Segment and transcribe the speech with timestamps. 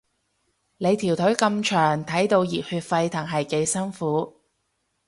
[0.77, 4.33] 你條腿咁長，睇到熱血沸騰係幾辛苦